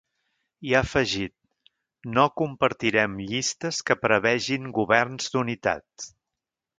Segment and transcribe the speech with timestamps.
[0.67, 1.33] I ha afegit:
[2.15, 6.09] No compartirem llistes que prevegin governs d’unitat.